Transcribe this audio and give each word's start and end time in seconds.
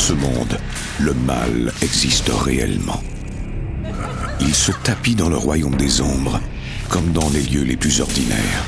ce 0.00 0.12
monde, 0.14 0.58
le 0.98 1.12
mal 1.12 1.72
existe 1.82 2.30
réellement. 2.30 3.02
Il 4.40 4.54
se 4.54 4.72
tapit 4.72 5.14
dans 5.14 5.28
le 5.28 5.36
royaume 5.36 5.76
des 5.76 6.00
ombres, 6.00 6.40
comme 6.88 7.12
dans 7.12 7.28
les 7.28 7.42
lieux 7.42 7.64
les 7.64 7.76
plus 7.76 8.00
ordinaires. 8.00 8.64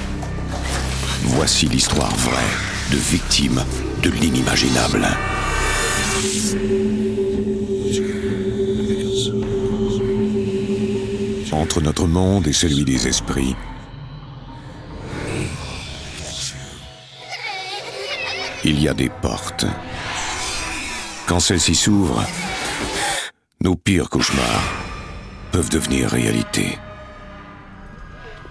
Voici 1.25 1.67
l'histoire 1.69 2.15
vraie 2.17 2.93
de 2.93 2.99
victimes 2.99 3.65
de 4.03 4.11
l'inimaginable. 4.11 5.07
Entre 11.51 11.81
notre 11.81 12.07
monde 12.07 12.47
et 12.47 12.53
celui 12.53 12.85
des 12.85 13.09
esprits, 13.09 13.57
il 18.65 18.83
y 18.83 18.87
a 18.87 18.93
des 18.93 19.09
portes. 19.09 19.65
Quand 21.33 21.41
celles-ci 21.41 21.75
s'ouvrent, 21.75 22.23
nos 23.63 23.75
pires 23.75 24.11
cauchemars 24.11 24.71
peuvent 25.51 25.71
devenir 25.71 26.11
réalité. 26.11 26.79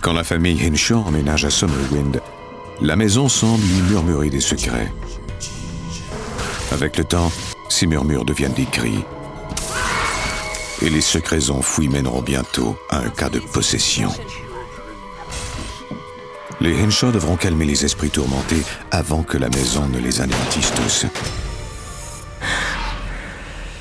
Quand 0.02 0.14
la 0.14 0.24
famille 0.24 0.60
Hinshaw 0.66 0.98
emménage 0.98 1.46
à 1.46 1.52
Summerwind, 1.52 2.20
la 2.82 2.96
maison 2.96 3.30
semble 3.30 3.62
lui 3.62 3.82
murmurer 3.91 4.32
des 4.32 4.41
secrets. 4.41 4.91
Avec 6.72 6.98
le 6.98 7.04
temps, 7.04 7.32
ces 7.70 7.86
murmures 7.86 8.26
deviennent 8.26 8.54
des 8.54 8.66
cris. 8.66 9.05
Et 10.82 10.90
les 10.90 11.02
secrets 11.02 11.52
enfouis 11.52 11.88
mèneront 11.88 12.24
bientôt 12.24 12.76
à 12.90 12.98
un 12.98 13.10
cas 13.10 13.30
de 13.30 13.38
possession. 13.38 14.10
Les 16.60 16.82
Henshaw 16.82 17.12
devront 17.12 17.36
calmer 17.36 17.66
les 17.66 17.86
esprits 17.86 18.10
tourmentés 18.10 18.63
avant 18.90 19.22
que 19.22 19.38
la 19.38 19.50
maison 19.50 19.88
ne 19.88 20.00
les 20.00 20.20
anéantisse 20.20 20.74
tous. 20.74 21.05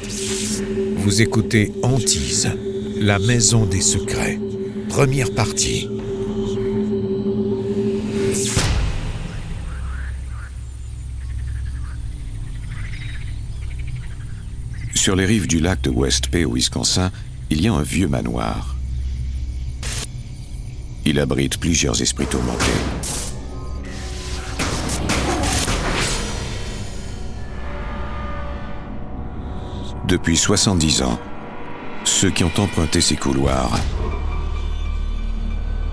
Vous 0.03 1.21
écoutez 1.21 1.73
Antise, 1.83 2.51
la 2.97 3.19
maison 3.19 3.67
des 3.67 3.83
secrets. 3.83 4.39
Première 4.89 5.35
partie. 5.35 5.89
Sur 14.95 15.17
les 15.17 15.27
rives 15.27 15.47
du 15.47 15.61
lac 15.61 15.83
de 15.83 15.91
West 15.91 16.31
Bay 16.31 16.47
au 16.47 16.55
Wisconsin, 16.55 17.13
il 17.51 17.61
y 17.61 17.69
a 17.69 17.75
un 17.75 17.83
vieux 17.83 18.09
manoir. 18.09 18.77
Il 21.05 21.19
abrite 21.19 21.59
plusieurs 21.59 22.01
esprits 22.01 22.27
tourmentés. 22.27 23.30
Depuis 30.11 30.37
70 30.37 31.03
ans, 31.03 31.21
ceux 32.03 32.31
qui 32.31 32.43
ont 32.43 32.51
emprunté 32.59 33.01
ces 33.01 33.15
couloirs 33.15 33.71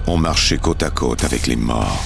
ont 0.07 0.17
marché 0.17 0.57
côte 0.57 0.81
à 0.81 0.89
côte 0.89 1.23
avec 1.23 1.45
les 1.45 1.55
morts. 1.55 2.03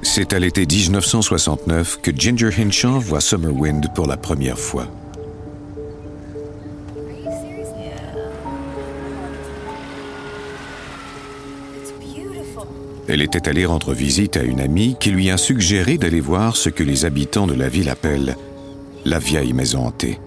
C'est 0.00 0.32
à 0.32 0.38
l'été 0.38 0.64
1969 0.64 2.00
que 2.00 2.10
Ginger 2.16 2.48
Hinshaw 2.58 2.98
voit 2.98 3.20
Summerwind 3.20 3.92
pour 3.94 4.06
la 4.06 4.16
première 4.16 4.58
fois. 4.58 4.86
Elle 13.08 13.20
était 13.20 13.48
allée 13.48 13.66
rendre 13.66 13.92
visite 13.92 14.36
à 14.36 14.42
une 14.42 14.60
amie 14.60 14.96
qui 14.98 15.10
lui 15.10 15.30
a 15.30 15.36
suggéré 15.36 15.98
d'aller 15.98 16.20
voir 16.20 16.56
ce 16.56 16.68
que 16.68 16.82
les 16.82 17.04
habitants 17.04 17.46
de 17.46 17.54
la 17.54 17.68
ville 17.68 17.88
appellent 17.88 18.36
la 19.04 19.18
vieille 19.18 19.52
maison 19.52 19.86
hantée. 19.86 20.18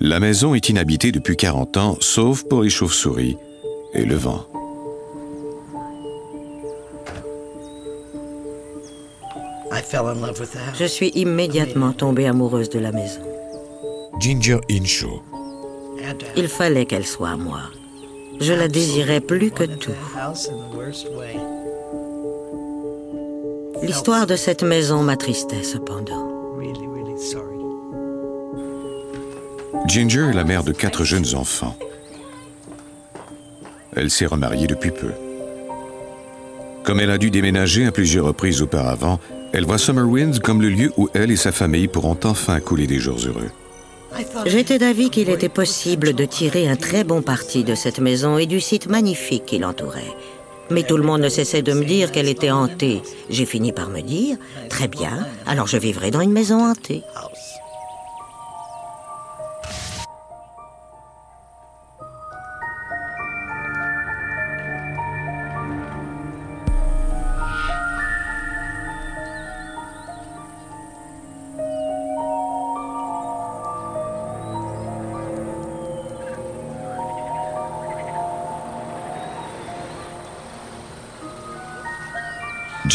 La 0.00 0.20
maison 0.20 0.54
est 0.54 0.68
inhabitée 0.68 1.12
depuis 1.12 1.36
40 1.36 1.76
ans, 1.76 1.96
sauf 2.00 2.44
pour 2.44 2.62
les 2.62 2.70
chauves-souris 2.70 3.36
et 3.94 4.04
le 4.04 4.14
vent. 4.14 4.46
Je 10.78 10.84
suis 10.84 11.08
immédiatement 11.10 11.92
tombée 11.92 12.26
amoureuse 12.26 12.68
de 12.68 12.78
la 12.78 12.92
maison. 12.92 13.20
Ginger 14.20 14.58
Hinshaw. 14.70 15.22
Il 16.36 16.48
fallait 16.48 16.86
qu'elle 16.86 17.06
soit 17.06 17.30
à 17.30 17.36
moi. 17.36 17.60
Je 18.40 18.52
la 18.52 18.68
désirais 18.68 19.20
plus 19.20 19.50
que 19.50 19.64
tout. 19.64 19.92
L'histoire 23.82 24.26
de 24.26 24.36
cette 24.36 24.62
maison 24.62 25.02
m'attristait 25.02 25.62
cependant. 25.62 26.28
Ginger 29.86 30.28
est 30.30 30.34
la 30.34 30.44
mère 30.44 30.64
de 30.64 30.72
quatre 30.72 31.04
jeunes 31.04 31.34
enfants. 31.34 31.76
Elle 33.96 34.10
s'est 34.10 34.26
remariée 34.26 34.66
depuis 34.66 34.90
peu. 34.90 35.12
Comme 36.84 37.00
elle 37.00 37.10
a 37.10 37.18
dû 37.18 37.30
déménager 37.30 37.86
à 37.86 37.92
plusieurs 37.92 38.26
reprises 38.26 38.62
auparavant, 38.62 39.18
elle 39.52 39.64
voit 39.64 39.78
Summerwind 39.78 40.40
comme 40.40 40.62
le 40.62 40.68
lieu 40.68 40.92
où 40.96 41.08
elle 41.14 41.30
et 41.30 41.36
sa 41.36 41.52
famille 41.52 41.88
pourront 41.88 42.18
enfin 42.24 42.60
couler 42.60 42.86
des 42.86 42.98
jours 42.98 43.18
heureux. 43.26 43.50
J'étais 44.46 44.78
d'avis 44.78 45.10
qu'il 45.10 45.28
était 45.28 45.48
possible 45.48 46.12
de 46.12 46.24
tirer 46.24 46.68
un 46.68 46.76
très 46.76 47.04
bon 47.04 47.22
parti 47.22 47.64
de 47.64 47.74
cette 47.74 48.00
maison 48.00 48.38
et 48.38 48.46
du 48.46 48.60
site 48.60 48.88
magnifique 48.88 49.46
qui 49.46 49.58
l'entourait. 49.58 50.14
Mais 50.70 50.82
tout 50.82 50.96
le 50.96 51.02
monde 51.02 51.22
ne 51.22 51.28
cessait 51.28 51.62
de 51.62 51.72
me 51.72 51.84
dire 51.84 52.12
qu'elle 52.12 52.28
était 52.28 52.50
hantée. 52.50 53.02
J'ai 53.30 53.46
fini 53.46 53.72
par 53.72 53.88
me 53.88 54.00
dire, 54.00 54.36
très 54.68 54.88
bien, 54.88 55.26
alors 55.46 55.66
je 55.66 55.78
vivrai 55.78 56.10
dans 56.10 56.20
une 56.20 56.32
maison 56.32 56.62
hantée. 56.62 57.02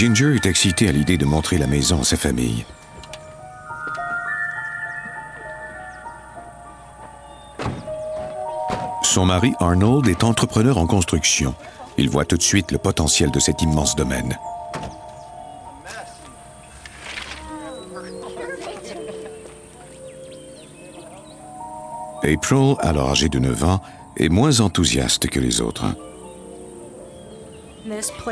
Ginger 0.03 0.35
est 0.35 0.45
excitée 0.45 0.89
à 0.89 0.91
l'idée 0.91 1.17
de 1.17 1.23
montrer 1.23 1.57
la 1.57 1.65
maison 1.65 2.01
à 2.01 2.03
sa 2.03 2.17
famille. 2.17 2.65
Son 9.01 9.25
mari 9.25 9.53
Arnold 9.61 10.09
est 10.09 10.25
entrepreneur 10.25 10.77
en 10.77 10.87
construction. 10.87 11.55
Il 11.97 12.09
voit 12.09 12.25
tout 12.25 12.35
de 12.35 12.41
suite 12.41 12.73
le 12.73 12.79
potentiel 12.79 13.31
de 13.31 13.39
cet 13.39 13.61
immense 13.61 13.95
domaine. 13.95 14.37
April, 22.25 22.75
alors 22.79 23.11
âgée 23.11 23.29
de 23.29 23.39
9 23.39 23.63
ans, 23.63 23.81
est 24.17 24.27
moins 24.27 24.59
enthousiaste 24.59 25.29
que 25.29 25.39
les 25.39 25.61
autres. 25.61 25.85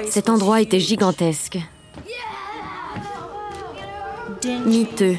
Cet 0.09 0.29
endroit 0.29 0.61
était 0.61 0.79
gigantesque. 0.79 1.59
Miteux. 4.65 5.17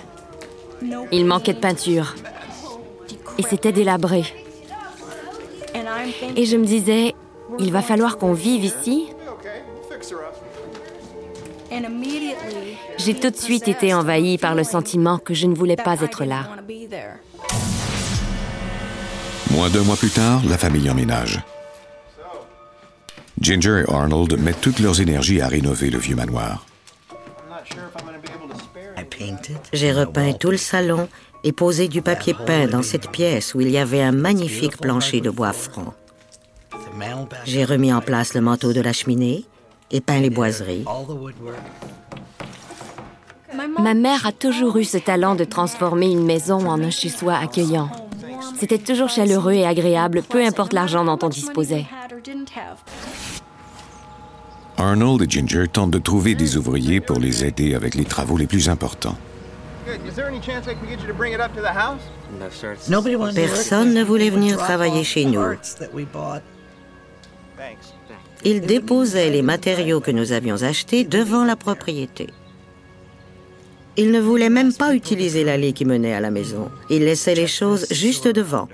Il 1.13 1.27
manquait 1.27 1.55
de 1.55 1.59
peinture. 1.59 2.15
Et 3.39 3.43
c'était 3.43 3.73
délabré. 3.73 4.25
Et 6.37 6.47
je 6.47 6.57
me 6.57 6.65
disais, 6.65 7.15
il 7.59 7.73
va 7.73 7.83
falloir 7.83 8.19
qu'on 8.19 8.33
vive 8.33 8.65
ici. 8.65 9.09
J'ai 12.99 13.15
tout 13.15 13.31
de 13.31 13.37
suite 13.37 13.69
été 13.69 13.95
envahie 13.95 14.39
par 14.39 14.55
le 14.55 14.65
sentiment 14.65 15.19
que 15.19 15.35
je 15.35 15.47
ne 15.47 15.55
voulais 15.55 15.77
pas 15.77 16.01
être 16.01 16.25
là. 16.25 16.49
Moins 19.51 19.71
d'un 19.71 19.83
mois 19.83 19.97
plus 19.97 20.11
tard, 20.11 20.43
la 20.49 20.59
famille 20.59 20.91
emménage. 20.91 21.41
Ginger 23.43 23.85
et 23.87 23.93
Arnold 23.93 24.39
mettent 24.39 24.61
toutes 24.61 24.79
leurs 24.79 25.01
énergies 25.01 25.41
à 25.41 25.49
rénover 25.49 25.91
le 25.91 25.99
vieux 25.99 26.15
manoir. 26.15 26.65
J'ai 29.73 29.93
repeint 29.93 30.33
tout 30.33 30.51
le 30.51 30.57
salon 30.57 31.09
et 31.43 31.53
posé 31.53 31.89
du 31.89 32.03
papier 32.03 32.35
peint 32.35 32.69
dans 32.69 32.83
cette 32.83 33.11
pièce 33.11 33.55
où 33.55 33.61
il 33.61 33.71
y 33.71 33.79
avait 33.79 34.03
un 34.03 34.13
magnifique 34.13 34.77
plancher 34.77 35.21
de 35.21 35.31
bois 35.31 35.53
franc. 35.53 35.93
J'ai 37.45 37.65
remis 37.65 37.93
en 37.93 38.01
place 38.01 38.35
le 38.35 38.41
manteau 38.41 38.73
de 38.73 38.81
la 38.81 38.93
cheminée 38.93 39.45
et 39.91 40.01
peint 40.01 40.21
les 40.21 40.31
boiseries. 40.31 40.85
Ma 43.79 43.95
mère 43.95 44.27
a 44.27 44.33
toujours 44.33 44.77
eu 44.77 44.85
ce 44.85 44.99
talent 44.99 45.35
de 45.35 45.45
transformer 45.45 46.11
une 46.11 46.25
maison 46.25 46.69
en 46.69 46.81
un 46.81 46.91
chez-soi 46.91 47.35
accueillant. 47.35 47.91
C'était 48.59 48.79
toujours 48.79 49.09
chaleureux 49.09 49.53
et 49.53 49.67
agréable, 49.67 50.23
peu 50.23 50.45
importe 50.45 50.73
l'argent 50.73 51.05
dont 51.05 51.19
on 51.23 51.29
disposait. 51.29 51.87
Arnold 54.83 55.23
et 55.23 55.31
Ginger 55.31 55.69
tentent 55.73 55.93
de 55.93 55.99
trouver 55.99 56.35
des 56.35 56.57
ouvriers 56.57 57.01
pour 57.01 57.19
les 57.19 57.45
aider 57.45 57.75
avec 57.75 57.95
les 57.95 58.05
travaux 58.05 58.37
les 58.37 58.47
plus 58.47 58.69
importants. 58.69 59.17
Personne 63.35 63.95
ne 63.95 64.03
voulait 64.03 64.31
venir 64.31 64.57
travailler 64.59 65.05
chez 65.05 65.25
nous. 65.25 65.43
Ils 68.45 68.61
déposaient 68.61 69.31
les 69.31 69.43
matériaux 69.43 70.01
que 70.01 70.11
nous 70.11 70.33
avions 70.33 70.63
achetés 70.63 71.05
devant 71.05 71.45
la 71.45 71.57
propriété. 71.57 72.29
Ils 73.97 74.11
ne 74.11 74.21
voulaient 74.21 74.49
même 74.49 74.73
pas 74.73 74.95
utiliser 74.95 75.45
l'allée 75.45 75.73
qui 75.73 75.85
menait 75.85 76.15
à 76.15 76.21
la 76.21 76.31
maison. 76.31 76.71
Ils 76.89 77.05
laissaient 77.05 77.35
les 77.35 77.47
choses 77.47 77.87
juste 77.91 78.27
devant. 78.27 78.69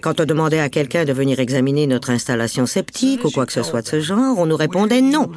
Quand 0.00 0.20
on 0.20 0.24
demandait 0.24 0.60
à 0.60 0.68
quelqu'un 0.68 1.04
de 1.04 1.12
venir 1.12 1.40
examiner 1.40 1.86
notre 1.86 2.10
installation 2.10 2.66
septique 2.66 3.24
ou 3.24 3.30
quoi 3.30 3.46
que 3.46 3.52
ce 3.52 3.62
soit 3.62 3.82
de 3.82 3.88
ce 3.88 4.00
genre, 4.00 4.38
on 4.38 4.46
nous 4.46 4.56
répondait 4.56 5.00
non. 5.00 5.30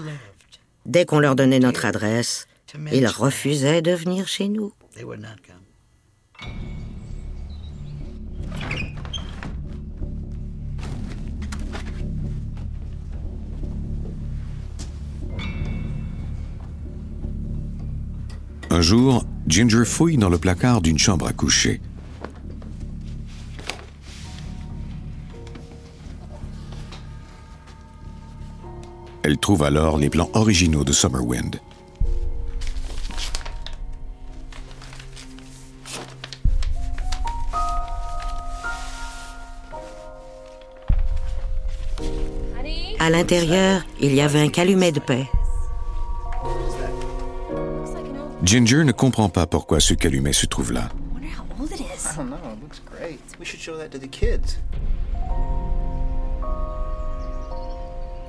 Dès 0.86 1.06
qu'on 1.06 1.20
leur 1.20 1.36
donnait 1.36 1.60
notre 1.60 1.86
adresse, 1.86 2.48
ils 2.92 3.08
refusaient 3.08 3.82
de 3.82 3.92
venir 3.92 4.28
chez 4.28 4.50
nous. 4.50 4.74
Un 18.74 18.82
jour, 18.82 19.24
Ginger 19.46 19.86
fouille 19.86 20.18
dans 20.18 20.30
le 20.30 20.40
placard 20.40 20.82
d'une 20.82 20.98
chambre 20.98 21.28
à 21.28 21.32
coucher. 21.32 21.80
Elle 29.22 29.38
trouve 29.38 29.62
alors 29.62 30.00
les 30.00 30.10
plans 30.10 30.32
originaux 30.34 30.84
de 30.84 30.92
Summerwind. 30.92 31.60
À 42.98 43.12
l'intérieur, 43.12 43.84
il 44.02 44.16
y 44.16 44.22
avait 44.22 44.42
un 44.42 44.50
calumet 44.50 44.92
de 44.92 45.00
paix. 45.00 45.28
Ginger 48.44 48.84
ne 48.84 48.92
comprend 48.92 49.30
pas 49.30 49.48
pourquoi 49.48 49.80
ce 49.80 49.94
calumet 49.94 50.34
se 50.34 50.46
trouve 50.46 50.74
là. 50.74 50.90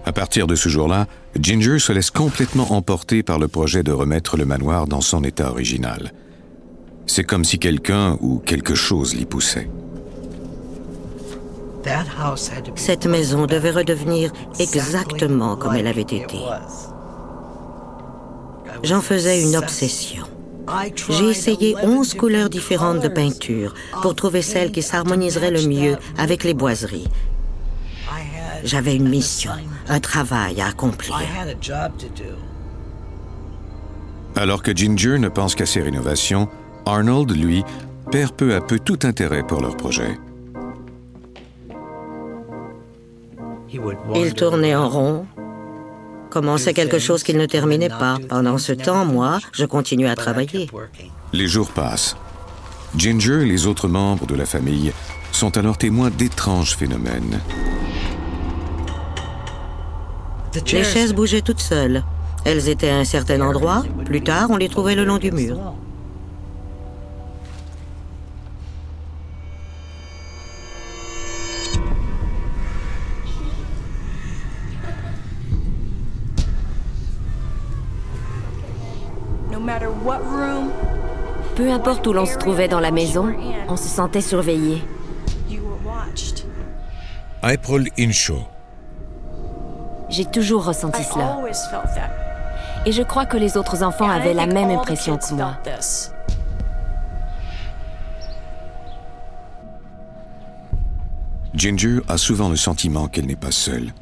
À 0.06 0.12
partir 0.12 0.46
de 0.46 0.54
ce 0.54 0.68
jour-là, 0.68 1.06
Ginger 1.38 1.78
se 1.78 1.92
laisse 1.92 2.10
complètement 2.10 2.72
emporter 2.72 3.22
par 3.22 3.38
le 3.38 3.48
projet 3.48 3.82
de 3.82 3.90
remettre 3.90 4.36
le 4.36 4.44
manoir 4.44 4.86
dans 4.86 5.00
son 5.00 5.24
état 5.24 5.50
original. 5.50 6.12
C'est 7.06 7.24
comme 7.24 7.44
si 7.44 7.58
quelqu'un 7.58 8.16
ou 8.20 8.38
quelque 8.38 8.74
chose 8.74 9.14
l'y 9.14 9.26
poussait. 9.26 9.68
Cette 12.76 13.06
maison 13.06 13.46
devait 13.46 13.70
redevenir 13.70 14.32
exactement 14.58 15.56
comme 15.56 15.74
elle 15.74 15.86
avait 15.86 16.02
été. 16.02 16.22
J'en 18.84 19.00
faisais 19.00 19.42
une 19.42 19.56
obsession. 19.56 20.24
J'ai 21.08 21.30
essayé 21.30 21.74
onze 21.82 22.14
couleurs 22.14 22.50
différentes 22.50 23.00
de 23.00 23.08
peinture 23.08 23.74
pour 24.02 24.14
trouver 24.14 24.42
celle 24.42 24.72
qui 24.72 24.82
s'harmoniserait 24.82 25.50
le 25.50 25.66
mieux 25.66 25.96
avec 26.18 26.44
les 26.44 26.54
boiseries. 26.54 27.08
J'avais 28.62 28.94
une 28.94 29.08
mission, 29.08 29.52
un 29.88 30.00
travail 30.00 30.60
à 30.60 30.68
accomplir. 30.68 31.16
Alors 34.36 34.62
que 34.62 34.74
Ginger 34.74 35.18
ne 35.18 35.28
pense 35.28 35.54
qu'à 35.54 35.66
ses 35.66 35.80
rénovations, 35.80 36.48
Arnold, 36.86 37.30
lui, 37.30 37.64
perd 38.10 38.32
peu 38.32 38.54
à 38.54 38.60
peu 38.60 38.78
tout 38.78 38.98
intérêt 39.04 39.46
pour 39.46 39.60
leur 39.62 39.76
projet. 39.76 40.18
Il 44.14 44.34
tournait 44.34 44.74
en 44.74 44.88
rond, 44.88 45.26
commençait 46.34 46.74
quelque 46.74 46.98
chose 46.98 47.22
qu'il 47.22 47.38
ne 47.38 47.46
terminait 47.46 47.88
pas. 47.88 48.18
Pendant 48.28 48.58
ce 48.58 48.72
temps, 48.72 49.04
moi, 49.04 49.38
je 49.52 49.64
continuais 49.64 50.10
à 50.10 50.16
travailler. 50.16 50.68
Les 51.32 51.46
jours 51.46 51.70
passent. 51.70 52.16
Ginger 52.96 53.42
et 53.42 53.46
les 53.46 53.66
autres 53.68 53.86
membres 53.86 54.26
de 54.26 54.34
la 54.34 54.44
famille 54.44 54.92
sont 55.30 55.56
alors 55.56 55.78
témoins 55.78 56.10
d'étranges 56.10 56.76
phénomènes. 56.76 57.40
Les 60.72 60.84
chaises 60.84 61.14
bougeaient 61.14 61.40
toutes 61.40 61.60
seules. 61.60 62.02
Elles 62.44 62.68
étaient 62.68 62.90
à 62.90 62.98
un 62.98 63.04
certain 63.04 63.40
endroit. 63.40 63.84
Plus 64.04 64.22
tard, 64.22 64.48
on 64.50 64.56
les 64.56 64.68
trouvait 64.68 64.96
le 64.96 65.04
long 65.04 65.18
du 65.18 65.30
mur. 65.30 65.56
Peu 81.56 81.70
importe 81.70 82.06
où 82.06 82.12
l'on 82.12 82.26
se 82.26 82.36
trouvait 82.36 82.68
dans 82.68 82.80
la 82.80 82.90
maison, 82.90 83.32
on 83.68 83.76
se 83.76 83.88
sentait 83.88 84.20
surveillé. 84.20 84.82
April 87.42 87.88
Inshaw. 87.98 88.42
J'ai 90.08 90.24
toujours 90.24 90.64
ressenti 90.64 91.02
cela. 91.04 91.38
Et 92.86 92.92
je 92.92 93.02
crois 93.02 93.24
que 93.24 93.36
les 93.36 93.56
autres 93.56 93.82
enfants 93.82 94.08
avaient 94.08 94.34
la 94.34 94.46
même 94.46 94.70
impression 94.70 95.16
que 95.16 95.34
moi. 95.34 95.56
Ginger 101.54 102.00
a 102.08 102.18
souvent 102.18 102.48
le 102.48 102.56
sentiment 102.56 103.08
qu'elle 103.08 103.26
n'est 103.26 103.36
pas 103.36 103.52
seule. 103.52 103.92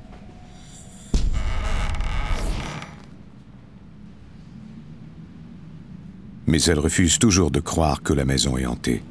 Mais 6.52 6.60
elle 6.64 6.80
refuse 6.80 7.18
toujours 7.18 7.50
de 7.50 7.60
croire 7.60 8.02
que 8.02 8.12
la 8.12 8.26
maison 8.26 8.58
est 8.58 8.66
hantée. 8.66 9.02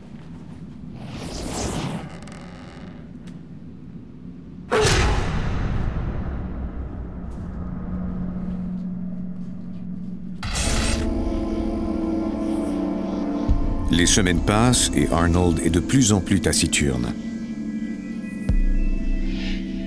Les 13.89 14.05
semaines 14.05 14.41
passent 14.41 14.91
et 14.95 15.07
Arnold 15.11 15.61
est 15.65 15.71
de 15.71 15.79
plus 15.79 16.13
en 16.13 16.21
plus 16.21 16.41
taciturne. 16.41 17.11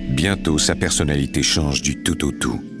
Bientôt, 0.09 0.57
sa 0.57 0.75
personnalité 0.75 1.41
change 1.41 1.81
du 1.81 2.03
tout 2.03 2.21
au 2.25 2.33
tout. 2.33 2.74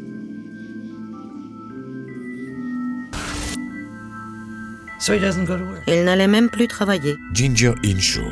Il 5.87 6.03
n'allait 6.03 6.27
même 6.27 6.49
plus 6.49 6.67
travailler. 6.67 7.17
Ginger 7.33 7.73
Inshaw. 7.83 8.31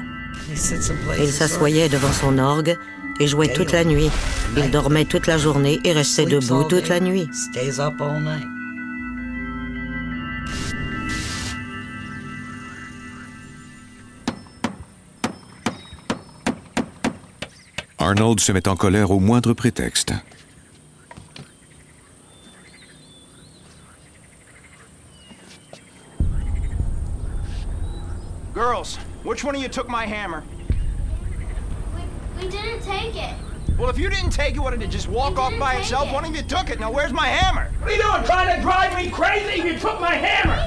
Il 0.50 1.32
s'assoyait 1.32 1.90
devant 1.90 2.12
son 2.12 2.38
orgue 2.38 2.78
et 3.20 3.28
jouait 3.28 3.54
toute 3.54 3.72
la 3.72 3.84
nuit. 3.84 4.10
Il 4.58 4.72
dormait 4.72 5.06
toute 5.06 5.28
la 5.28 5.38
journée 5.38 5.80
et 5.84 5.92
restait 5.92 6.26
debout 6.26 6.64
toute 6.64 6.90
la 6.90 7.00
nuit. 7.00 7.28
Arnold 18.00 18.40
se 18.42 18.52
met 18.52 18.68
en 18.68 18.76
colère 18.76 19.12
au 19.12 19.20
moindre 19.20 19.54
prétexte. 19.54 20.14
Which 29.44 29.48
one 29.48 29.56
of 29.56 29.62
you 29.62 29.68
took 29.68 29.90
my 29.90 30.06
hammer? 30.06 30.42
We, 31.94 32.02
we 32.44 32.50
didn't 32.50 32.82
take 32.82 33.14
it. 33.18 33.36
Well, 33.78 33.90
if 33.90 34.00
you 34.00 34.10
didn't 34.10 34.30
take 34.30 34.56
it, 34.56 34.60
what 34.62 34.72
did 34.72 34.82
it 34.82 34.90
just 34.90 35.10
walk 35.10 35.38
off 35.38 35.52
by 35.60 35.76
itself? 35.76 36.08
it. 36.08 36.14
One 36.14 36.24
of 36.24 36.34
you 36.34 36.44
took 36.44 36.70
it. 36.70 36.80
Now, 36.80 36.90
where's 36.90 37.12
my 37.12 37.28
hammer? 37.28 37.70
What 37.82 37.92
are 37.92 37.94
you 37.94 38.02
doing? 38.02 38.24
Trying 38.24 38.56
to 38.56 38.62
drive 38.62 38.96
me 38.96 39.10
crazy? 39.10 39.62
You 39.62 39.78
took 39.78 40.00
my 40.00 40.16
hammer! 40.16 40.58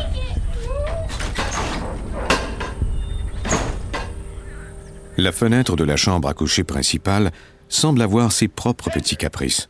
La 5.16 5.32
fenêtre 5.32 5.74
de 5.76 5.84
la 5.84 5.96
chambre 5.96 6.28
à 6.28 6.34
coucher 6.34 6.62
principale 6.62 7.32
semble 7.70 8.02
avoir 8.02 8.30
ses 8.30 8.48
propres 8.48 8.90
petits 8.90 9.16
caprices. 9.16 9.68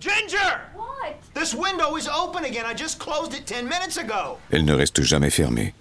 Ginger! 0.00 0.60
What? 0.74 1.14
This 1.34 1.54
window 1.54 1.94
is 1.96 2.08
open 2.08 2.44
again. 2.44 2.64
I 2.66 2.74
just 2.74 2.98
closed 2.98 3.32
it 3.32 3.46
10 3.46 3.68
minutes 3.68 3.96
ago. 3.96 4.38
Elle 4.50 4.64
ne 4.64 4.72
reste 4.74 5.02
jamais 5.02 5.30
fermée. 5.30 5.72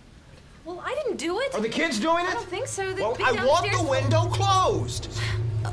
Well, 0.65 0.83
I 0.85 0.98
didn't 1.09 1.27
do 1.27 1.39
it. 1.39 1.53
Are 1.55 1.61
the 1.61 1.69
kids 1.69 1.99
doing 1.99 2.25
it? 2.25 2.31
I 2.31 2.33
don't 2.33 2.49
think 2.49 2.67
so. 2.67 2.83
They'd 2.93 3.01
Well, 3.01 3.15
be 3.15 3.23
I 3.23 3.31
want 3.45 3.65
downstairs. 3.65 3.81
the 3.81 3.89
window 3.89 4.23
closed. 4.29 5.07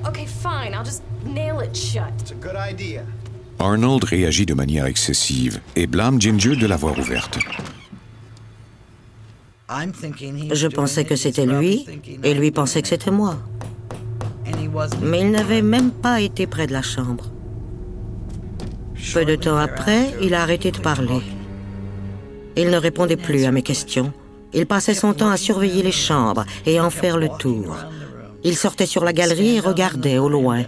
Okay, 0.07 0.26
fine. 0.26 0.75
I'll 0.75 0.85
just 0.85 1.02
nail 1.25 1.61
it 1.61 1.76
shut. 1.76 2.12
It's 2.21 2.31
a 2.33 2.35
good 2.35 2.57
idea. 2.57 3.05
Arnold 3.59 4.05
réagit 4.05 4.45
de 4.47 4.55
manière 4.55 4.87
excessive 4.87 5.61
et 5.76 5.87
blâme 5.87 6.21
Ginger 6.21 6.57
de 6.57 6.66
l'avoir 6.66 6.99
ouverte. 6.99 7.38
Je 9.69 10.66
pensais 10.69 11.05
que 11.05 11.16
c'était 11.16 11.47
lui, 11.47 11.87
et 12.23 12.35
lui 12.35 12.50
pensait 12.50 12.83
que 12.83 12.88
c'était 12.88 13.11
moi. 13.11 13.38
Mais 15.02 15.21
il 15.23 15.31
n'avait 15.33 15.62
même 15.62 15.90
pas 15.90 16.21
été 16.21 16.47
près 16.47 16.66
de 16.66 16.73
la 16.73 16.83
chambre. 16.83 17.25
Peu 19.12 19.25
de 19.25 19.35
temps 19.37 19.57
après, 19.57 20.14
il 20.23 20.35
a 20.35 20.43
arrêté 20.43 20.71
de 20.71 20.78
parler. 20.78 21.21
Il 22.57 22.71
ne 22.71 22.76
répondait 22.76 23.16
plus 23.16 23.45
à 23.45 23.52
mes 23.52 23.62
questions. 23.62 24.12
Il 24.53 24.67
passait 24.67 24.95
son 24.95 25.12
temps 25.12 25.31
à 25.31 25.37
surveiller 25.37 25.83
les 25.83 25.93
chambres 25.93 26.45
et 26.65 26.81
en 26.81 26.91
faire 26.91 27.19
le 27.19 27.29
tour. 27.38 27.76
Il 28.45 28.57
sortait 28.57 28.87
sur 28.87 29.05
la 29.05 29.12
galerie 29.12 29.57
et 29.57 29.61
regardait 29.61 30.19
au 30.19 30.29
loin. 30.29 30.62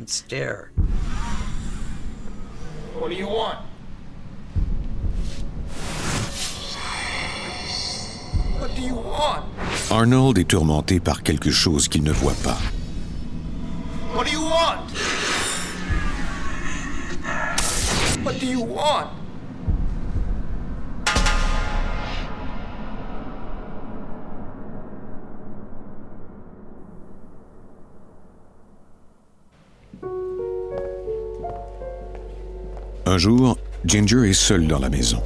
Arnold 9.91 10.39
est 10.39 10.45
tourmenté 10.45 11.01
par 11.01 11.23
quelque 11.23 11.51
chose 11.51 11.89
qu'il 11.89 12.03
ne 12.03 12.13
voit 12.13 12.37
pas. 12.45 12.59
What 14.15 14.25
do 14.25 14.31
you 14.31 14.41
want? 14.41 14.91
What 18.25 18.39
do 18.41 18.47
you 18.47 18.63
want? 18.63 19.28
Un 33.09 33.17
jour, 33.17 33.57
Ginger 33.87 34.29
est 34.29 34.35
seule 34.35 34.67
dans 34.67 34.79
la 34.79 34.91
maison. 34.91 35.23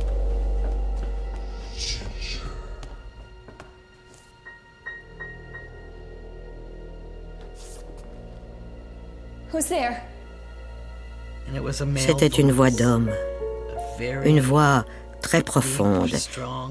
C'était 11.96 12.26
une 12.28 12.52
voix 12.52 12.70
d'homme, 12.70 13.10
une 14.24 14.38
voix 14.38 14.84
très 15.20 15.42
profonde 15.42 16.14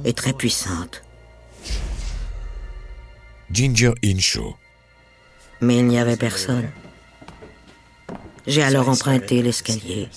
et 0.05 0.13
très 0.13 0.31
puissante. 0.31 1.03
Ginger 3.51 3.91
Inshaw. 4.01 4.55
Mais 5.59 5.79
il 5.79 5.87
n'y 5.87 5.99
avait 5.99 6.15
personne. 6.15 6.69
J'ai 8.47 8.63
alors 8.63 8.87
emprunté 8.87 9.41
l'escalier. 9.41 10.07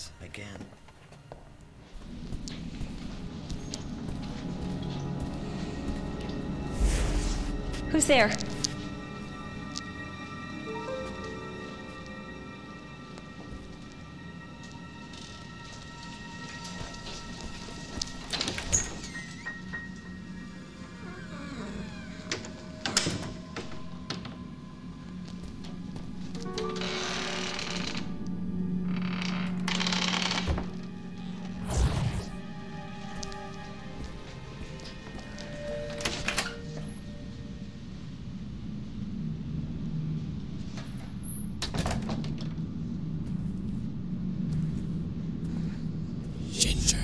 Who's 7.95 8.07
there? 8.07 8.33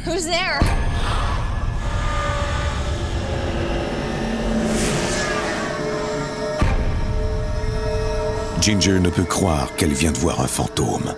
Who's 0.06 0.24
there? 0.24 0.60
Ginger 8.62 8.98
ne 9.00 9.10
peut 9.10 9.24
croire 9.24 9.74
qu'elle 9.76 9.92
vient 9.92 10.12
de 10.12 10.16
voir 10.16 10.40
un 10.40 10.46
fantôme. 10.46 11.14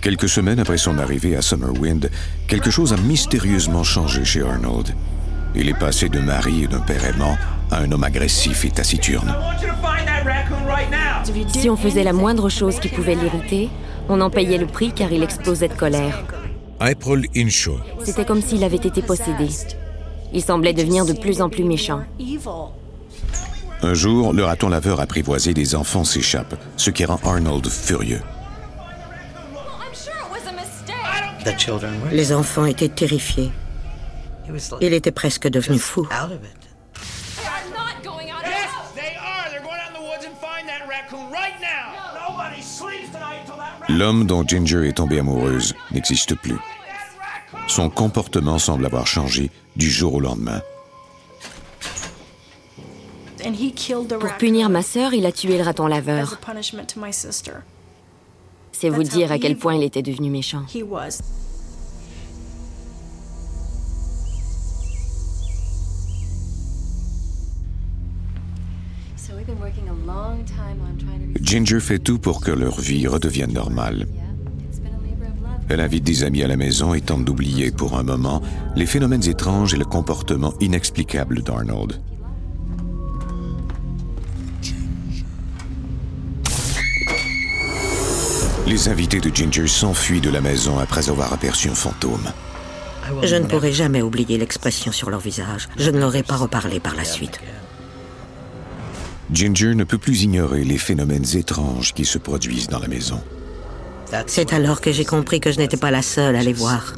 Quelques 0.00 0.28
semaines 0.28 0.58
après 0.60 0.78
son 0.78 0.98
arrivée 0.98 1.36
à 1.36 1.42
Summerwind, 1.42 2.10
quelque 2.48 2.70
chose 2.70 2.92
a 2.94 2.96
mystérieusement 2.96 3.84
changé 3.84 4.24
chez 4.24 4.42
Arnold. 4.42 4.94
Il 5.54 5.68
est 5.68 5.78
passé 5.78 6.08
de 6.08 6.18
mari 6.20 6.64
et 6.64 6.66
d'un 6.66 6.80
père 6.80 7.04
aimant 7.04 7.36
à 7.70 7.78
un 7.78 7.92
homme 7.92 8.04
agressif 8.04 8.64
et 8.64 8.70
taciturne. 8.70 9.34
Si 11.48 11.70
on 11.70 11.76
faisait 11.76 12.04
la 12.04 12.12
moindre 12.12 12.48
chose 12.48 12.80
qui 12.80 12.88
pouvait 12.88 13.14
l'irriter, 13.14 13.68
on 14.08 14.20
en 14.20 14.30
payait 14.30 14.58
le 14.58 14.66
prix 14.66 14.92
car 14.92 15.12
il 15.12 15.22
explosait 15.22 15.68
de 15.68 15.74
colère. 15.74 16.24
April 16.80 17.26
Inshaw. 17.36 17.78
C'était 18.04 18.24
comme 18.24 18.42
s'il 18.42 18.64
avait 18.64 18.76
été 18.76 19.02
possédé. 19.02 19.48
Il 20.32 20.42
semblait 20.42 20.72
devenir 20.72 21.04
de 21.04 21.12
plus 21.12 21.40
en 21.40 21.48
plus 21.48 21.64
méchant. 21.64 22.02
Un 23.82 23.94
jour, 23.94 24.32
le 24.32 24.44
raton 24.44 24.68
laveur 24.68 25.00
apprivoisé 25.00 25.54
des 25.54 25.74
enfants 25.74 26.04
s'échappe, 26.04 26.54
ce 26.76 26.90
qui 26.90 27.04
rend 27.04 27.20
Arnold 27.24 27.66
furieux. 27.68 28.20
Les 32.12 32.32
enfants 32.32 32.66
étaient 32.66 32.88
terrifiés. 32.88 33.50
Il 34.80 34.92
était 34.92 35.10
presque 35.10 35.48
devenu 35.48 35.78
fou. 35.78 36.06
L'homme 43.98 44.24
dont 44.24 44.42
Ginger 44.46 44.88
est 44.88 44.96
tombée 44.96 45.18
amoureuse 45.18 45.74
n'existe 45.90 46.34
plus. 46.34 46.56
Son 47.68 47.90
comportement 47.90 48.58
semble 48.58 48.86
avoir 48.86 49.06
changé 49.06 49.50
du 49.76 49.90
jour 49.90 50.14
au 50.14 50.20
lendemain. 50.20 50.62
Pour 54.18 54.32
punir 54.38 54.70
ma 54.70 54.82
sœur, 54.82 55.12
il 55.12 55.26
a 55.26 55.32
tué 55.32 55.58
le 55.58 55.64
raton 55.64 55.88
laveur. 55.88 56.38
C'est 58.72 58.88
vous 58.88 59.02
dire 59.02 59.30
à 59.30 59.38
quel 59.38 59.58
point 59.58 59.74
il 59.74 59.82
était 59.82 60.02
devenu 60.02 60.30
méchant. 60.30 60.62
Ginger 71.52 71.80
fait 71.80 71.98
tout 71.98 72.18
pour 72.18 72.40
que 72.40 72.50
leur 72.50 72.80
vie 72.80 73.06
redevienne 73.06 73.52
normale. 73.52 74.06
Elle 75.68 75.80
invite 75.80 76.02
des 76.02 76.24
amis 76.24 76.42
à 76.42 76.48
la 76.48 76.56
maison 76.56 76.94
et 76.94 77.02
tente 77.02 77.26
d'oublier 77.26 77.70
pour 77.70 77.98
un 77.98 78.02
moment 78.02 78.40
les 78.74 78.86
phénomènes 78.86 79.28
étranges 79.28 79.74
et 79.74 79.76
le 79.76 79.84
comportement 79.84 80.54
inexplicable 80.60 81.42
d'Arnold. 81.42 82.00
Les 88.66 88.88
invités 88.88 89.20
de 89.20 89.28
Ginger 89.28 89.66
s'enfuient 89.66 90.22
de 90.22 90.30
la 90.30 90.40
maison 90.40 90.78
après 90.78 91.10
avoir 91.10 91.34
aperçu 91.34 91.68
un 91.68 91.74
fantôme. 91.74 92.32
Je 93.22 93.36
ne 93.36 93.44
pourrai 93.44 93.72
jamais 93.72 94.00
oublier 94.00 94.38
l'expression 94.38 94.90
sur 94.90 95.10
leur 95.10 95.20
visage. 95.20 95.68
Je 95.76 95.90
ne 95.90 95.98
leur 95.98 96.16
ai 96.16 96.22
pas 96.22 96.36
reparlé 96.36 96.80
par 96.80 96.96
la 96.96 97.04
suite. 97.04 97.40
Ginger 99.30 99.74
ne 99.74 99.84
peut 99.84 99.98
plus 99.98 100.22
ignorer 100.22 100.64
les 100.64 100.78
phénomènes 100.78 101.24
étranges 101.34 101.94
qui 101.94 102.04
se 102.04 102.18
produisent 102.18 102.68
dans 102.68 102.78
la 102.78 102.88
maison. 102.88 103.22
C'est 104.26 104.52
alors 104.52 104.80
que 104.80 104.92
j'ai 104.92 105.04
compris 105.04 105.40
que 105.40 105.50
je 105.52 105.58
n'étais 105.58 105.76
pas 105.76 105.90
la 105.90 106.02
seule 106.02 106.36
à 106.36 106.42
les 106.42 106.52
voir. 106.52 106.94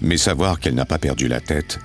Mais 0.00 0.16
savoir 0.16 0.58
qu'elle 0.58 0.74
n'a 0.74 0.86
pas 0.86 0.98
perdu 0.98 1.28
la 1.28 1.40
tête 1.40 1.78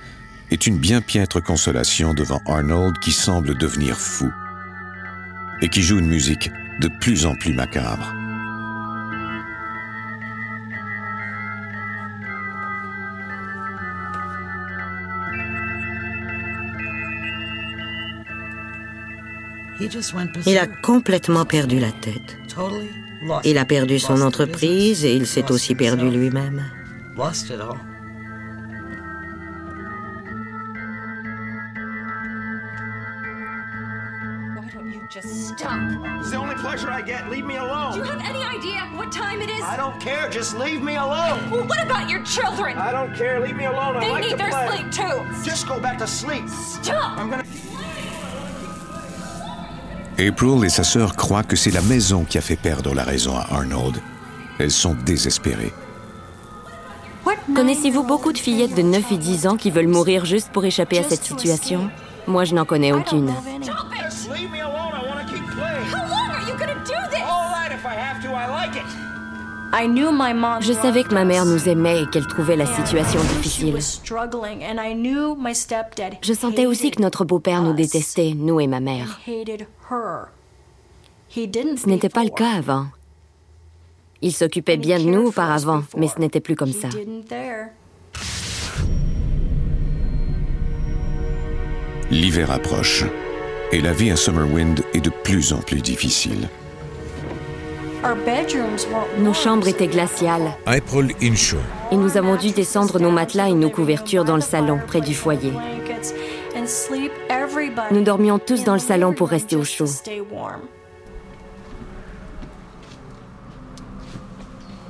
est 0.50 0.66
une 0.66 0.77
bien 0.77 1.01
piètre 1.01 1.44
consolation 1.44 2.13
devant 2.13 2.39
Arnold 2.48 2.98
qui 3.00 3.12
semble 3.12 3.58
devenir 3.58 3.98
fou 3.98 4.32
et 5.62 5.70
qui 5.70 5.82
joue 5.82 6.00
une 6.00 6.08
musique 6.08 6.50
de 6.80 6.89
plus 7.01 7.25
en 7.25 7.36
plus 7.36 7.54
macabre. 7.54 8.13
Il 20.46 20.57
a 20.57 20.67
complètement 20.67 21.46
perdu 21.46 21.79
la 21.79 21.91
tête. 21.91 22.38
Il 23.43 23.57
a 23.57 23.65
perdu 23.65 24.00
son 24.00 24.22
entreprise 24.22 25.05
et 25.05 25.13
il 25.15 25.27
s'est 25.27 25.51
aussi 25.51 25.75
perdu 25.75 26.10
lui-même. 26.10 26.63
Why 27.15 27.31
don't 34.74 34.91
you 34.91 35.01
just 35.10 35.48
stop? 35.48 35.79
It's 36.19 36.29
the 36.31 36.38
only 36.38 36.55
pleasure 36.55 36.89
I 36.91 37.01
get. 37.01 37.29
Leave 37.29 37.46
me 37.46 37.57
alone. 37.57 37.93
Do 37.93 38.00
you 38.00 38.03
have 38.03 38.22
any 38.22 38.43
idea 38.43 38.81
what 38.96 39.12
time 39.12 39.41
it 39.41 39.50
is? 39.50 39.63
I 39.63 39.77
don't 39.77 40.00
care. 40.00 40.29
Just 40.29 40.57
leave 40.57 40.81
me 40.81 40.96
alone. 40.96 41.50
Well, 41.50 41.65
what 41.65 41.81
about 41.84 42.10
your 42.10 42.24
children? 42.24 42.77
I 42.77 42.91
don't 42.91 43.15
care. 43.15 43.39
Leave 43.39 43.55
me 43.55 43.65
alone. 43.65 43.98
I 43.98 44.00
they 44.01 44.12
like 44.12 44.24
need 44.24 44.31
to 44.31 44.38
their 44.38 44.50
play. 44.50 44.67
sleep 44.67 44.91
too. 44.91 45.43
Just 45.43 45.67
go 45.67 45.79
back 45.79 45.98
to 46.00 46.07
sleep. 46.07 46.48
Stop! 46.50 47.17
I'm 47.17 47.29
gonna. 47.29 47.43
April 50.20 50.66
et 50.66 50.70
sa 50.70 50.84
sœur 50.84 51.16
croient 51.16 51.44
que 51.44 51.56
c'est 51.56 51.72
la 51.72 51.82
maison 51.82 52.24
qui 52.24 52.40
a 52.40 52.42
fait 52.42 52.56
perdre 52.56 52.96
la 52.96 53.04
raison 53.04 53.36
à 53.38 53.46
Arnold. 53.52 54.02
Elles 54.58 54.72
sont 54.72 54.96
désespérées. 55.06 55.74
Connaissez-vous 57.56 58.04
beaucoup 58.04 58.34
de 58.34 58.38
fillettes 58.38 58.76
de 58.76 58.82
9 58.82 59.12
et 59.12 59.18
10 59.18 59.48
ans 59.48 59.58
qui 59.58 59.72
veulent 59.72 59.88
mourir 59.88 60.26
juste 60.26 60.50
pour 60.50 60.66
échapper 60.66 61.00
à 61.00 61.04
cette 61.04 61.24
situation? 61.24 61.90
Moi, 62.28 62.44
je 62.44 62.54
n'en 62.54 62.66
connais 62.66 62.92
aucune. 62.92 63.32
Je 69.79 70.74
savais 70.74 71.03
que 71.03 71.13
ma 71.13 71.24
mère 71.24 71.46
nous 71.46 71.69
aimait 71.69 72.01
et 72.01 72.07
qu'elle 72.07 72.25
trouvait 72.25 72.55
la 72.55 72.65
situation 72.65 73.19
difficile. 73.22 73.75
was 73.75 73.81
struggling, 73.81 74.63
and 74.63 74.79
I 74.81 74.96
knew 74.96 75.36
my 75.36 75.53
stepdad. 75.53 76.15
Je 76.24 76.34
sentais 76.34 76.65
aussi 76.65 76.89
que 76.89 77.01
notre 77.01 77.25
beau-père 77.25 77.62
nous 77.62 77.74
us 77.74 77.75
détestait, 77.75 78.34
nous 78.36 78.60
et 78.60 78.65
ma 78.65 78.79
mère. 78.79 79.19
hated 79.27 79.67
her. 79.91 80.29
He 81.29 81.48
didn't. 81.48 81.77
Ce 81.84 81.88
n'était 81.88 82.10
pas 82.10 82.24
le 82.24 82.31
before. 82.31 82.38
cas 82.39 82.57
avant. 82.57 82.88
Il 84.24 84.34
s'occupait 84.34 84.77
bien 84.77 84.98
de 84.98 85.03
nous 85.03 85.27
auparavant, 85.27 85.77
before. 85.77 86.00
mais 86.00 86.07
ce 86.07 86.19
n'était 86.19 86.39
plus 86.39 86.55
comme 86.55 86.74
ça. 86.74 86.89
L'hiver 92.10 92.50
approche 92.50 93.03
et 93.72 93.81
la 93.81 93.93
vie 93.93 94.10
à 94.10 94.15
Summerwind 94.15 94.81
est 94.93 95.01
de 95.01 95.12
plus 95.24 95.53
en 95.53 95.60
plus 95.60 95.81
difficile. 95.81 96.50
Nos 99.20 99.34
chambres 99.34 99.68
étaient 99.68 99.88
glaciales 99.88 100.54
April 100.66 101.13
Inshaw. 101.22 101.58
et 101.92 101.96
nous 101.96 102.18
avons 102.18 102.36
dû 102.36 102.51
descendre 102.51 103.00
nos 103.00 103.12
matelas 103.12 103.50
et 103.50 103.54
nos 103.54 103.70
couvertures 103.70 104.24
dans 104.24 104.36
le 104.36 104.42
salon, 104.42 104.80
près 104.86 105.01
du 105.01 105.16
foyer. 105.16 105.51
Nous 107.92 108.04
dormions 108.04 108.39
tous 108.39 108.63
dans 108.63 108.74
le 108.74 108.80
salon 108.80 109.13
pour 109.13 109.30
rester 109.30 109.56
au 109.56 109.63
chaud. 109.63 109.88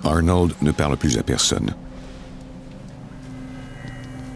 Arnold 0.03 0.53
ne 0.61 0.71
parle 0.71 0.97
plus 0.97 1.17
à 1.17 1.23
personne. 1.23 1.73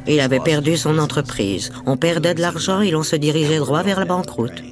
Il 0.07 0.19
avait 0.19 0.39
perdu 0.39 0.77
son 0.77 0.97
entreprise. 0.97 1.71
On 1.85 1.95
perdait 1.97 2.33
de 2.33 2.41
l'argent 2.41 2.81
et 2.81 2.91
l'on 2.91 3.03
se 3.03 3.15
dirigeait 3.15 3.59
droit 3.59 3.83
vers 3.83 3.99
la 3.99 4.05
banqueroute. 4.05 4.63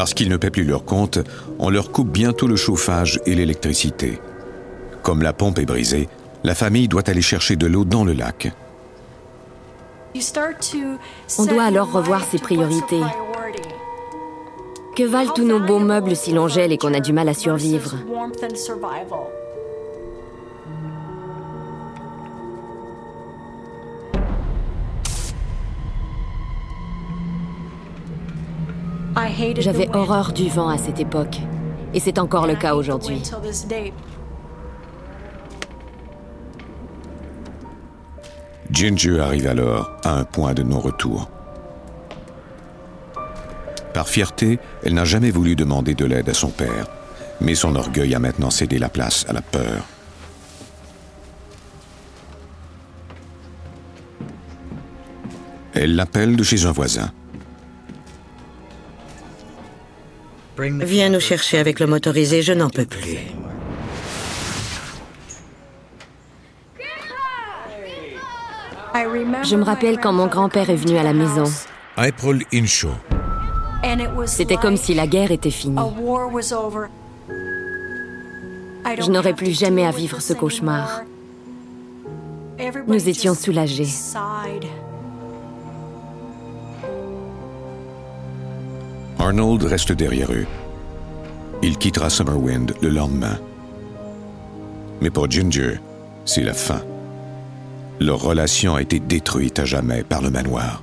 Parce 0.00 0.14
qu'ils 0.14 0.30
ne 0.30 0.38
paient 0.38 0.48
plus 0.48 0.64
leur 0.64 0.86
compte, 0.86 1.18
on 1.58 1.68
leur 1.68 1.92
coupe 1.92 2.08
bientôt 2.08 2.46
le 2.46 2.56
chauffage 2.56 3.20
et 3.26 3.34
l'électricité. 3.34 4.18
Comme 5.02 5.20
la 5.20 5.34
pompe 5.34 5.58
est 5.58 5.66
brisée, 5.66 6.08
la 6.42 6.54
famille 6.54 6.88
doit 6.88 7.06
aller 7.10 7.20
chercher 7.20 7.54
de 7.56 7.66
l'eau 7.66 7.84
dans 7.84 8.02
le 8.02 8.14
lac. 8.14 8.50
On 11.38 11.44
doit 11.44 11.64
alors 11.64 11.92
revoir 11.92 12.24
ses 12.24 12.38
priorités. 12.38 13.02
Que 14.96 15.02
valent 15.02 15.34
tous 15.34 15.44
nos 15.44 15.60
beaux 15.60 15.78
meubles 15.78 16.16
si 16.16 16.32
l'on 16.32 16.48
gèle 16.48 16.72
et 16.72 16.78
qu'on 16.78 16.94
a 16.94 17.00
du 17.00 17.12
mal 17.12 17.28
à 17.28 17.34
survivre? 17.34 17.96
J'avais 29.58 29.88
horreur 29.94 30.32
du 30.32 30.48
vent 30.48 30.68
à 30.68 30.78
cette 30.78 31.00
époque. 31.00 31.38
Et 31.92 32.00
c'est 32.00 32.18
encore 32.18 32.46
le 32.46 32.54
cas 32.54 32.74
aujourd'hui. 32.74 33.22
Ginger 38.70 39.20
arrive 39.20 39.46
alors 39.48 39.90
à 40.04 40.14
un 40.14 40.24
point 40.24 40.54
de 40.54 40.62
non-retour. 40.62 41.28
Par 43.92 44.08
fierté, 44.08 44.58
elle 44.84 44.94
n'a 44.94 45.04
jamais 45.04 45.30
voulu 45.30 45.56
demander 45.56 45.94
de 45.94 46.04
l'aide 46.04 46.28
à 46.28 46.34
son 46.34 46.50
père, 46.50 46.86
mais 47.40 47.56
son 47.56 47.74
orgueil 47.74 48.14
a 48.14 48.20
maintenant 48.20 48.50
cédé 48.50 48.78
la 48.78 48.88
place 48.88 49.26
à 49.28 49.32
la 49.32 49.42
peur. 49.42 49.84
Elle 55.74 55.96
l'appelle 55.96 56.36
de 56.36 56.42
chez 56.42 56.66
un 56.66 56.72
voisin. 56.72 57.10
Viens 60.60 61.08
nous 61.08 61.20
chercher 61.20 61.58
avec 61.58 61.80
le 61.80 61.86
motorisé, 61.86 62.42
je 62.42 62.52
n'en 62.52 62.70
peux 62.70 62.84
plus. 62.84 63.18
Je 69.44 69.56
me 69.56 69.62
rappelle 69.62 69.98
quand 69.98 70.12
mon 70.12 70.26
grand-père 70.26 70.70
est 70.70 70.76
venu 70.76 70.98
à 70.98 71.02
la 71.02 71.12
maison. 71.12 71.44
April 71.96 72.44
Inshaw. 72.52 72.90
C'était 74.26 74.56
comme 74.56 74.76
si 74.76 74.94
la 74.94 75.06
guerre 75.06 75.30
était 75.30 75.50
finie. 75.50 75.76
Je 78.98 79.10
n'aurais 79.10 79.34
plus 79.34 79.58
jamais 79.58 79.86
à 79.86 79.90
vivre 79.90 80.20
ce 80.20 80.32
cauchemar. 80.32 81.02
Nous 82.86 83.08
étions 83.08 83.34
soulagés. 83.34 83.88
Arnold 89.20 89.64
reste 89.64 89.92
derrière 89.92 90.32
eux. 90.32 90.46
Il 91.62 91.76
quittera 91.76 92.08
Summerwind 92.08 92.72
le 92.80 92.88
lendemain. 92.88 93.38
Mais 95.02 95.10
pour 95.10 95.30
Ginger, 95.30 95.78
c'est 96.24 96.42
la 96.42 96.54
fin. 96.54 96.80
Leur 98.00 98.22
relation 98.22 98.76
a 98.76 98.80
été 98.80 98.98
détruite 98.98 99.58
à 99.58 99.66
jamais 99.66 100.04
par 100.04 100.22
le 100.22 100.30
manoir. 100.30 100.82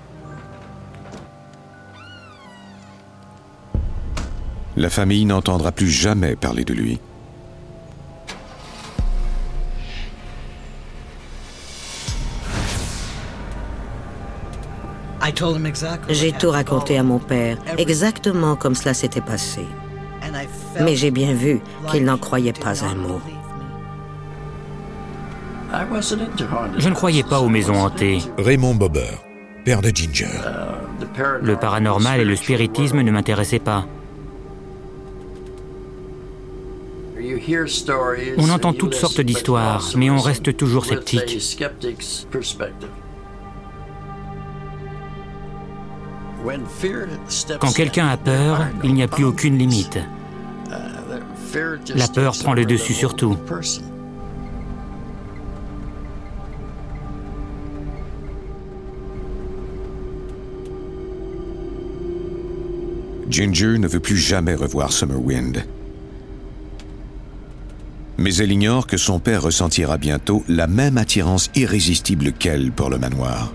La 4.76 4.92
famille 4.92 5.26
n'entendra 5.26 5.72
plus 5.72 5.90
jamais 5.90 6.36
parler 6.36 6.64
de 6.64 6.76
lui. 6.76 7.00
J'ai 16.10 16.32
tout 16.32 16.50
raconté 16.50 16.98
à 16.98 17.04
mon 17.04 17.20
père, 17.20 17.58
exactement 17.78 18.56
comme 18.56 18.76
cela 18.76 18.94
s'était 18.94 19.22
passé. 19.22 19.62
Mais 20.82 20.96
j'ai 20.96 21.12
bien 21.12 21.34
vu 21.34 21.62
qu'il 21.92 22.04
n'en 22.04 22.18
croyait 22.18 22.54
pas 22.54 22.84
un 22.84 22.96
mot. 22.96 23.22
Je 26.78 26.90
ne 26.90 26.96
croyais 26.96 27.24
pas 27.24 27.40
aux 27.40 27.50
maisons 27.50 27.76
hantées. 27.76 28.20
Raymond 28.38 28.76
Bobber, 28.76 29.12
père 29.66 29.82
de 29.82 29.90
Ginger. 29.90 30.30
Le 31.42 31.56
paranormal 31.56 32.22
et 32.22 32.26
le 32.26 32.36
spiritisme 32.36 33.02
ne 33.02 33.12
m'intéressaient 33.12 33.60
pas. 33.60 33.86
On 38.38 38.50
entend 38.50 38.74
toutes 38.74 38.94
sortes 38.94 39.22
d'histoires, 39.22 39.92
mais 39.96 40.10
on 40.10 40.20
reste 40.20 40.56
toujours 40.56 40.86
sceptique. 40.86 41.66
Quand 47.60 47.74
quelqu'un 47.74 48.08
a 48.08 48.18
peur, 48.18 48.68
il 48.84 48.94
n'y 48.94 49.04
a 49.04 49.08
plus 49.08 49.24
aucune 49.24 49.58
limite. 49.58 50.00
La 51.96 52.08
peur 52.08 52.34
prend 52.38 52.54
le 52.54 52.66
dessus 52.66 52.94
sur 52.94 53.16
tout. 53.16 53.38
Ginger 63.30 63.78
ne 63.78 63.88
veut 63.88 64.00
plus 64.00 64.18
jamais 64.18 64.56
revoir 64.56 64.92
Summerwind. 64.92 65.66
Mais 68.18 68.36
elle 68.36 68.52
ignore 68.52 68.88
que 68.88 68.98
son 68.98 69.20
père 69.20 69.44
ressentira 69.44 69.98
bientôt 69.98 70.44
la 70.48 70.66
même 70.66 70.98
attirance 70.98 71.52
irrésistible 71.56 72.32
qu'elle 72.32 72.72
pour 72.72 72.90
le 72.90 72.98
manoir. 72.98 73.54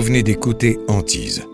Vous 0.00 0.06
venez 0.06 0.22
d'écouter 0.22 0.78
Antise. 0.88 1.46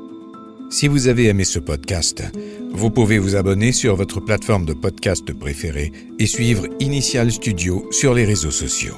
Si 0.70 0.86
vous 0.86 1.08
avez 1.08 1.24
aimé 1.24 1.42
ce 1.42 1.58
podcast, 1.58 2.22
vous 2.70 2.90
pouvez 2.92 3.18
vous 3.18 3.34
abonner 3.34 3.72
sur 3.72 3.96
votre 3.96 4.20
plateforme 4.20 4.64
de 4.64 4.72
podcast 4.72 5.32
préférée 5.32 5.90
et 6.20 6.26
suivre 6.26 6.68
Initial 6.78 7.32
Studio 7.32 7.88
sur 7.90 8.14
les 8.14 8.24
réseaux 8.24 8.52
sociaux. 8.52 8.94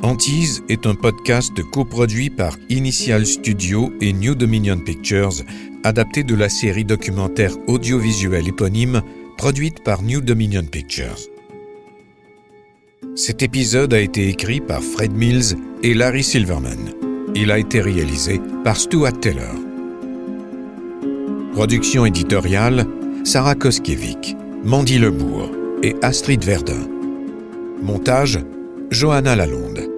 Antise 0.00 0.62
est 0.70 0.86
un 0.86 0.94
podcast 0.94 1.52
coproduit 1.70 2.30
par 2.30 2.56
Initial 2.70 3.26
Studio 3.26 3.92
et 4.00 4.14
New 4.14 4.34
Dominion 4.34 4.78
Pictures, 4.78 5.34
adapté 5.84 6.24
de 6.24 6.34
la 6.34 6.48
série 6.48 6.86
documentaire 6.86 7.52
audiovisuelle 7.66 8.48
éponyme 8.48 9.02
produite 9.36 9.84
par 9.84 10.00
New 10.00 10.22
Dominion 10.22 10.64
Pictures. 10.64 11.18
Cet 13.14 13.42
épisode 13.42 13.92
a 13.92 14.00
été 14.00 14.28
écrit 14.28 14.62
par 14.62 14.82
Fred 14.82 15.12
Mills 15.12 15.54
et 15.82 15.92
Larry 15.92 16.22
Silverman. 16.22 16.94
Il 17.34 17.50
a 17.50 17.58
été 17.58 17.82
réalisé 17.82 18.40
par 18.64 18.78
Stuart 18.78 19.20
Taylor. 19.20 19.54
Production 21.52 22.06
éditoriale 22.06 22.86
Sarah 23.24 23.54
Koskiewicz, 23.54 24.34
Mandy 24.64 24.98
Lebourg 24.98 25.50
et 25.82 25.94
Astrid 26.00 26.42
Verdun. 26.42 26.88
Montage 27.82 28.38
Johanna 28.90 29.36
Lalonde. 29.36 29.90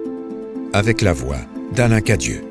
Avec 0.73 1.01
la 1.01 1.13
voix 1.13 1.39
d'Alain 1.73 2.01
Cadieux. 2.01 2.43